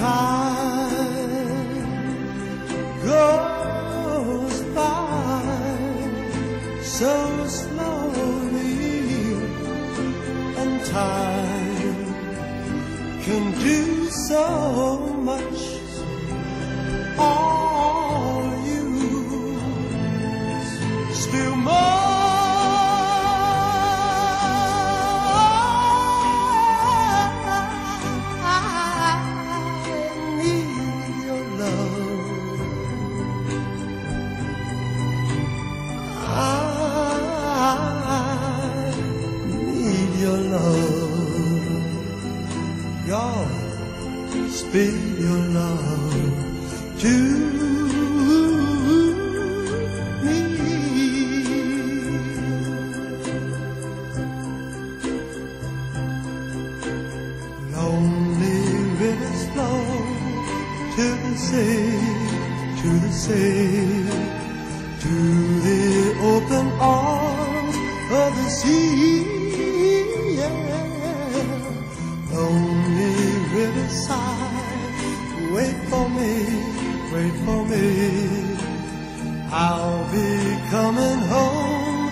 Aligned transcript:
time 0.00 1.76
goes 3.04 4.56
by 4.74 5.42
so 6.82 7.46
slowly, 7.46 9.04
and 10.60 10.84
time 10.86 12.04
can 13.24 13.44
do 13.60 14.08
so 14.28 14.98
much. 15.30 15.79
Your 40.20 40.36
love. 40.36 41.80
God, 43.08 44.50
spill 44.50 45.00
your 45.18 45.42
love 45.58 47.00
to 47.00 47.14
me. 50.22 50.40
Lonely 57.74 58.60
rivers 59.00 59.42
flow 59.52 59.84
to 60.96 61.06
the 61.24 61.34
sea, 61.46 61.96
to 62.82 62.88
the 63.04 63.12
sea, 63.24 64.04
to 65.00 65.14
the 65.64 65.82
open 66.20 66.66
arms 66.78 67.49
for 76.00 76.08
me, 76.08 76.32
wait 77.12 77.34
for 77.44 77.60
me. 77.72 77.86
I'll 79.52 80.04
be 80.12 80.30
coming 80.70 81.20
home, 81.34 82.06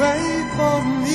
wait 0.00 0.46
for 0.56 0.78
me. 1.02 1.05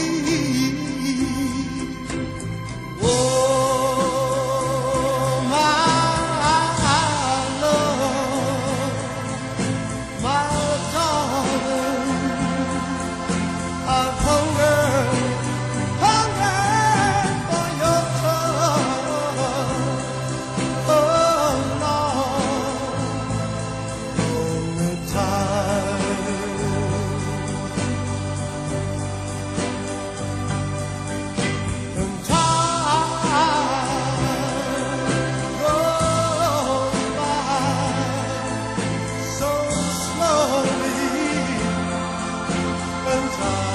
far. 43.42 43.71